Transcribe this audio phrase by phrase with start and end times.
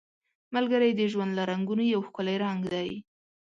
[0.55, 2.89] ملګری د ژوند له رنګونو یو ښکلی رنګ دی